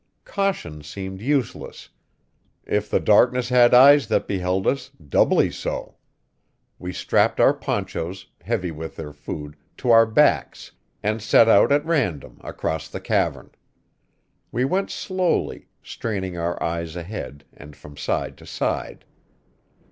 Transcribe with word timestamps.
Caution 0.25 0.81
seemed 0.81 1.21
useless; 1.21 1.89
if 2.65 2.89
the 2.89 2.99
darkness 2.99 3.49
had 3.49 3.71
eyes 3.71 4.07
that 4.07 4.27
beheld 4.27 4.65
us, 4.65 4.89
doubly 4.93 5.51
so. 5.51 5.93
We 6.79 6.91
strapped 6.91 7.39
our 7.39 7.53
ponchos, 7.53 8.25
heavy 8.41 8.71
with 8.71 8.95
their 8.95 9.13
food, 9.13 9.55
to 9.77 9.91
our 9.91 10.07
backs, 10.07 10.71
and 11.03 11.21
set 11.21 11.47
out 11.47 11.71
at 11.71 11.85
random 11.85 12.41
across 12.43 12.87
the 12.87 12.99
cavern. 12.99 13.51
We 14.51 14.65
went 14.65 14.89
slowly, 14.89 15.67
straining 15.83 16.35
our 16.35 16.57
eyes 16.63 16.95
ahead 16.95 17.45
and 17.53 17.75
from 17.75 17.95
side 17.95 18.37
to 18.37 18.47
side. 18.47 19.05